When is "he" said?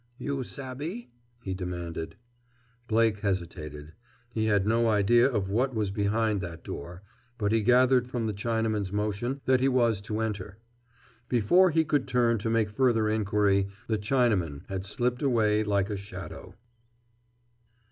1.43-1.53, 4.33-4.45, 7.51-7.61, 9.59-9.67, 11.69-11.85